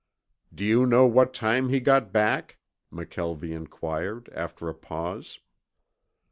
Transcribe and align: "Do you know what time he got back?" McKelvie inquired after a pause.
"Do 0.51 0.63
you 0.65 0.87
know 0.87 1.05
what 1.05 1.31
time 1.31 1.69
he 1.69 1.79
got 1.79 2.11
back?" 2.11 2.57
McKelvie 2.91 3.51
inquired 3.55 4.31
after 4.33 4.67
a 4.67 4.73
pause. 4.73 5.37